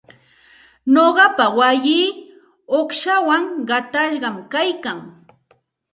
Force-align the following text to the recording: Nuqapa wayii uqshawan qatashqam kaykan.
Nuqapa 0.93 1.45
wayii 1.57 2.07
uqshawan 2.79 3.43
qatashqam 3.69 4.35
kaykan. 4.53 4.99